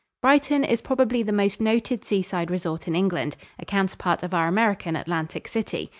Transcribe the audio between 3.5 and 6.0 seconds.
a counterpart of our American Atlantic City.